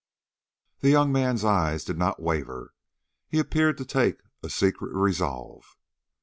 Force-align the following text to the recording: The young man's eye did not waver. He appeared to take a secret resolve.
The 0.79 0.89
young 0.89 1.11
man's 1.11 1.45
eye 1.45 1.77
did 1.77 1.95
not 1.99 2.19
waver. 2.19 2.73
He 3.27 3.37
appeared 3.37 3.77
to 3.77 3.85
take 3.85 4.19
a 4.41 4.49
secret 4.49 4.95
resolve. 4.95 5.77